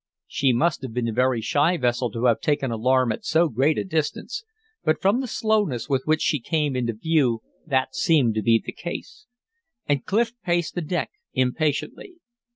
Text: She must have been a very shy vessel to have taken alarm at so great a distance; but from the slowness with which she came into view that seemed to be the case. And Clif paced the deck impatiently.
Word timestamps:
She 0.25 0.51
must 0.51 0.81
have 0.81 0.95
been 0.95 1.07
a 1.09 1.13
very 1.13 1.41
shy 1.41 1.77
vessel 1.77 2.09
to 2.13 2.25
have 2.25 2.41
taken 2.41 2.71
alarm 2.71 3.11
at 3.11 3.23
so 3.23 3.47
great 3.49 3.77
a 3.77 3.83
distance; 3.83 4.43
but 4.83 4.99
from 4.99 5.21
the 5.21 5.27
slowness 5.27 5.87
with 5.89 6.01
which 6.07 6.23
she 6.23 6.39
came 6.39 6.75
into 6.75 6.93
view 6.93 7.41
that 7.67 7.93
seemed 7.93 8.33
to 8.33 8.41
be 8.41 8.59
the 8.65 8.71
case. 8.73 9.27
And 9.87 10.03
Clif 10.03 10.31
paced 10.41 10.73
the 10.73 10.81
deck 10.81 11.11
impatiently. 11.33 12.15